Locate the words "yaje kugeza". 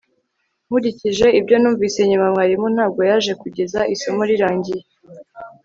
3.09-3.79